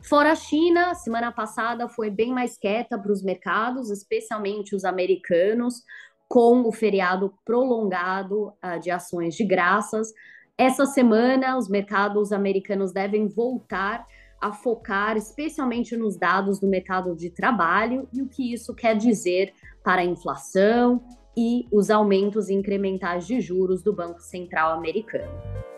Fora 0.00 0.30
a 0.30 0.36
China, 0.36 0.94
semana 0.94 1.32
passada 1.32 1.88
foi 1.88 2.10
bem 2.10 2.30
mais 2.32 2.56
quieta 2.56 2.96
para 2.96 3.10
os 3.10 3.24
mercados, 3.24 3.90
especialmente 3.90 4.76
os 4.76 4.84
americanos, 4.84 5.82
com 6.28 6.62
o 6.62 6.70
feriado 6.70 7.34
prolongado 7.44 8.52
uh, 8.64 8.78
de 8.80 8.88
ações 8.88 9.34
de 9.34 9.44
graças. 9.44 10.12
Essa 10.56 10.86
semana, 10.86 11.58
os 11.58 11.68
mercados 11.68 12.30
americanos 12.30 12.92
devem 12.92 13.26
voltar 13.26 14.06
a 14.40 14.52
focar 14.52 15.16
especialmente 15.16 15.96
nos 15.96 16.16
dados 16.16 16.60
do 16.60 16.68
mercado 16.68 17.16
de 17.16 17.30
trabalho 17.30 18.08
e 18.12 18.22
o 18.22 18.28
que 18.28 18.52
isso 18.52 18.72
quer 18.76 18.96
dizer 18.96 19.52
para 19.82 20.02
a 20.02 20.04
inflação 20.04 21.02
e 21.36 21.66
os 21.72 21.90
aumentos 21.90 22.48
incrementais 22.48 23.26
de 23.26 23.40
juros 23.40 23.82
do 23.82 23.92
Banco 23.92 24.20
Central 24.20 24.72
americano. 24.72 25.73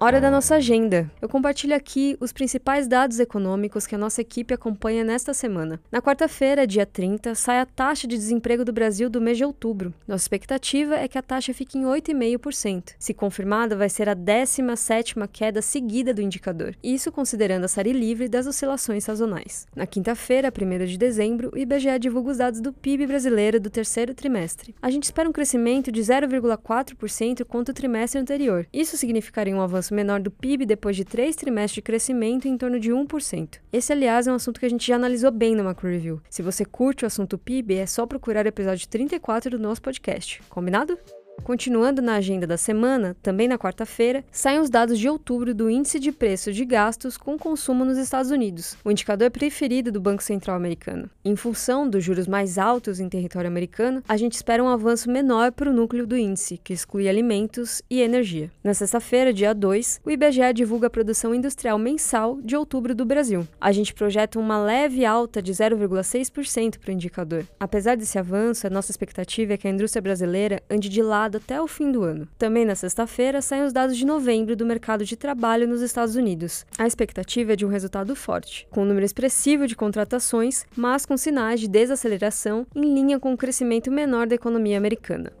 Hora 0.00 0.20
da 0.20 0.30
nossa 0.30 0.54
agenda. 0.54 1.10
Eu 1.20 1.28
compartilho 1.28 1.74
aqui 1.74 2.16
os 2.20 2.32
principais 2.32 2.86
dados 2.86 3.18
econômicos 3.18 3.84
que 3.84 3.96
a 3.96 3.98
nossa 3.98 4.20
equipe 4.20 4.54
acompanha 4.54 5.02
nesta 5.02 5.34
semana. 5.34 5.80
Na 5.90 6.00
quarta-feira, 6.00 6.68
dia 6.68 6.86
30, 6.86 7.34
sai 7.34 7.58
a 7.58 7.66
taxa 7.66 8.06
de 8.06 8.16
desemprego 8.16 8.64
do 8.64 8.72
Brasil 8.72 9.10
do 9.10 9.20
mês 9.20 9.36
de 9.36 9.44
outubro. 9.44 9.92
Nossa 10.06 10.22
expectativa 10.22 10.94
é 10.94 11.08
que 11.08 11.18
a 11.18 11.22
taxa 11.22 11.52
fique 11.52 11.76
em 11.76 11.82
8,5%. 11.82 12.94
Se 12.96 13.12
confirmada, 13.12 13.74
vai 13.74 13.88
ser 13.88 14.08
a 14.08 14.14
17ª 14.14 15.28
queda 15.32 15.60
seguida 15.60 16.14
do 16.14 16.22
indicador, 16.22 16.76
isso 16.80 17.10
considerando 17.10 17.64
a 17.64 17.68
série 17.68 17.92
livre 17.92 18.28
das 18.28 18.46
oscilações 18.46 19.02
sazonais. 19.02 19.66
Na 19.74 19.84
quinta-feira, 19.84 20.52
1 20.56 20.86
de 20.86 20.96
dezembro, 20.96 21.50
o 21.52 21.58
IBGE 21.58 21.98
divulga 21.98 22.30
os 22.30 22.38
dados 22.38 22.60
do 22.60 22.72
PIB 22.72 23.08
brasileiro 23.08 23.58
do 23.58 23.68
terceiro 23.68 24.14
trimestre. 24.14 24.76
A 24.80 24.90
gente 24.90 25.04
espera 25.04 25.28
um 25.28 25.32
crescimento 25.32 25.90
de 25.90 26.00
0,4% 26.00 27.44
contra 27.44 27.72
o 27.72 27.74
trimestre 27.74 28.20
anterior. 28.20 28.64
Isso 28.72 28.96
significaria 28.96 29.56
um 29.56 29.60
avanço 29.60 29.87
menor 29.94 30.20
do 30.20 30.30
PIB 30.30 30.66
depois 30.66 30.96
de 30.96 31.04
três 31.04 31.36
trimestres 31.36 31.74
de 31.74 31.82
crescimento 31.82 32.46
em 32.46 32.56
torno 32.56 32.78
de 32.78 32.90
1%. 32.90 33.58
Esse, 33.72 33.92
aliás, 33.92 34.26
é 34.26 34.32
um 34.32 34.36
assunto 34.36 34.60
que 34.60 34.66
a 34.66 34.70
gente 34.70 34.86
já 34.86 34.96
analisou 34.96 35.30
bem 35.30 35.54
no 35.54 35.64
Macro 35.64 35.88
Review. 35.88 36.20
Se 36.30 36.42
você 36.42 36.64
curte 36.64 37.04
o 37.04 37.06
assunto 37.06 37.38
PIB, 37.38 37.74
é 37.74 37.86
só 37.86 38.06
procurar 38.06 38.44
o 38.44 38.48
episódio 38.48 38.88
34 38.88 39.50
do 39.50 39.58
nosso 39.58 39.82
podcast. 39.82 40.40
Combinado? 40.48 40.98
Continuando 41.42 42.02
na 42.02 42.16
agenda 42.16 42.46
da 42.46 42.56
semana, 42.56 43.16
também 43.22 43.48
na 43.48 43.58
quarta-feira, 43.58 44.24
saem 44.30 44.60
os 44.60 44.68
dados 44.68 44.98
de 44.98 45.08
outubro 45.08 45.54
do 45.54 45.70
Índice 45.70 45.98
de 45.98 46.12
Preço 46.12 46.52
de 46.52 46.64
Gastos 46.64 47.16
com 47.16 47.38
Consumo 47.38 47.84
nos 47.84 47.96
Estados 47.96 48.30
Unidos, 48.30 48.76
o 48.84 48.90
indicador 48.90 49.30
preferido 49.30 49.90
do 49.90 50.00
Banco 50.00 50.22
Central 50.22 50.56
americano. 50.56 51.08
Em 51.24 51.34
função 51.36 51.88
dos 51.88 52.04
juros 52.04 52.26
mais 52.26 52.58
altos 52.58 53.00
em 53.00 53.08
território 53.08 53.48
americano, 53.48 54.02
a 54.06 54.16
gente 54.16 54.34
espera 54.34 54.62
um 54.62 54.68
avanço 54.68 55.10
menor 55.10 55.52
para 55.52 55.70
o 55.70 55.72
núcleo 55.72 56.06
do 56.06 56.16
índice, 56.16 56.58
que 56.62 56.72
exclui 56.72 57.08
alimentos 57.08 57.80
e 57.88 58.00
energia. 58.00 58.50
Na 58.62 58.74
sexta-feira, 58.74 59.32
dia 59.32 59.54
2, 59.54 60.00
o 60.04 60.10
IBGE 60.10 60.52
divulga 60.52 60.88
a 60.88 60.90
produção 60.90 61.34
industrial 61.34 61.78
mensal 61.78 62.38
de 62.42 62.56
outubro 62.56 62.94
do 62.94 63.04
Brasil. 63.04 63.46
A 63.60 63.72
gente 63.72 63.94
projeta 63.94 64.38
uma 64.38 64.58
leve 64.62 65.04
alta 65.04 65.40
de 65.40 65.52
0,6% 65.52 66.78
para 66.78 66.90
o 66.90 66.92
indicador. 66.92 67.46
Apesar 67.58 67.96
desse 67.96 68.18
avanço, 68.18 68.66
a 68.66 68.70
nossa 68.70 68.90
expectativa 68.90 69.54
é 69.54 69.56
que 69.56 69.66
a 69.66 69.70
indústria 69.70 70.02
brasileira 70.02 70.62
ande 70.68 70.88
de 70.88 71.02
lado 71.02 71.27
até 71.36 71.60
o 71.60 71.68
fim 71.68 71.92
do 71.92 72.02
ano. 72.02 72.26
Também 72.38 72.64
na 72.64 72.74
sexta-feira 72.74 73.42
saem 73.42 73.64
os 73.64 73.72
dados 73.72 73.96
de 73.96 74.06
novembro 74.06 74.56
do 74.56 74.64
mercado 74.66 75.04
de 75.04 75.16
trabalho 75.16 75.68
nos 75.68 75.82
Estados 75.82 76.16
Unidos. 76.16 76.64
A 76.78 76.86
expectativa 76.86 77.52
é 77.52 77.56
de 77.56 77.66
um 77.66 77.68
resultado 77.68 78.16
forte, 78.16 78.66
com 78.70 78.82
um 78.82 78.86
número 78.86 79.04
expressivo 79.04 79.66
de 79.66 79.76
contratações, 79.76 80.64
mas 80.76 81.04
com 81.04 81.16
sinais 81.16 81.60
de 81.60 81.68
desaceleração 81.68 82.66
em 82.74 82.94
linha 82.94 83.20
com 83.20 83.32
o 83.32 83.36
crescimento 83.36 83.90
menor 83.90 84.26
da 84.26 84.34
economia 84.34 84.78
americana. 84.78 85.32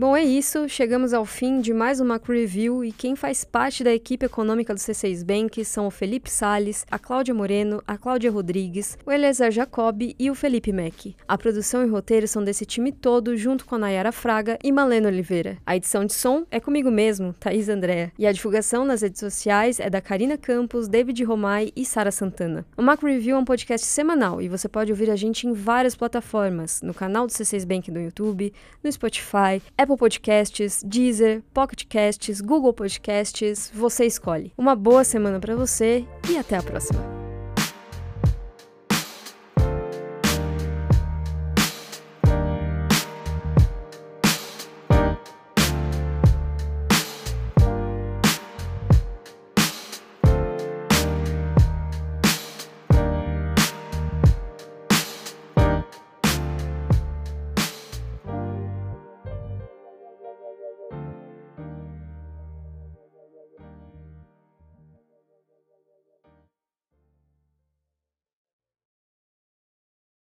Bom, 0.00 0.16
é 0.16 0.24
isso. 0.24 0.66
Chegamos 0.66 1.12
ao 1.12 1.26
fim 1.26 1.60
de 1.60 1.74
mais 1.74 2.00
um 2.00 2.06
Macro 2.06 2.32
Review 2.32 2.82
e 2.82 2.90
quem 2.90 3.14
faz 3.14 3.44
parte 3.44 3.84
da 3.84 3.92
equipe 3.92 4.24
econômica 4.24 4.72
do 4.72 4.78
C6 4.78 5.22
Bank 5.22 5.62
são 5.62 5.86
o 5.86 5.90
Felipe 5.90 6.30
Sales, 6.30 6.86
a 6.90 6.98
Cláudia 6.98 7.34
Moreno, 7.34 7.82
a 7.86 7.98
Cláudia 7.98 8.30
Rodrigues, 8.30 8.96
o 9.04 9.12
Eliezer 9.12 9.50
Jacob 9.50 10.00
e 10.18 10.30
o 10.30 10.34
Felipe 10.34 10.72
Mack. 10.72 11.14
A 11.28 11.36
produção 11.36 11.84
e 11.84 11.90
roteiro 11.90 12.26
são 12.26 12.42
desse 12.42 12.64
time 12.64 12.92
todo, 12.92 13.36
junto 13.36 13.66
com 13.66 13.74
a 13.74 13.78
Nayara 13.78 14.10
Fraga 14.10 14.58
e 14.64 14.72
Malena 14.72 15.08
Oliveira. 15.08 15.58
A 15.66 15.76
edição 15.76 16.06
de 16.06 16.14
som 16.14 16.46
é 16.50 16.58
comigo 16.58 16.90
mesmo, 16.90 17.34
Thaís 17.34 17.68
Andréa. 17.68 18.10
E 18.18 18.26
a 18.26 18.32
divulgação 18.32 18.86
nas 18.86 19.02
redes 19.02 19.20
sociais 19.20 19.78
é 19.78 19.90
da 19.90 20.00
Karina 20.00 20.38
Campos, 20.38 20.88
David 20.88 21.22
Romai 21.24 21.72
e 21.76 21.84
Sara 21.84 22.10
Santana. 22.10 22.64
O 22.74 22.80
Macro 22.80 23.06
Review 23.06 23.36
é 23.36 23.38
um 23.38 23.44
podcast 23.44 23.86
semanal 23.86 24.40
e 24.40 24.48
você 24.48 24.66
pode 24.66 24.90
ouvir 24.90 25.10
a 25.10 25.16
gente 25.16 25.46
em 25.46 25.52
várias 25.52 25.94
plataformas, 25.94 26.80
no 26.80 26.94
canal 26.94 27.26
do 27.26 27.32
C6 27.34 27.66
Bank 27.66 27.90
do 27.90 28.00
YouTube, 28.00 28.50
no 28.82 28.90
Spotify, 28.90 29.60
Apple 29.76 29.89
Apple 29.90 29.96
Podcasts, 29.96 30.84
Deezer, 30.84 31.42
Pocket 31.52 31.84
Casts, 31.88 32.40
Google 32.40 32.72
Podcasts, 32.72 33.72
você 33.74 34.06
escolhe. 34.06 34.52
Uma 34.56 34.76
boa 34.76 35.02
semana 35.02 35.40
para 35.40 35.56
você 35.56 36.04
e 36.30 36.36
até 36.36 36.56
a 36.56 36.62
próxima. 36.62 37.19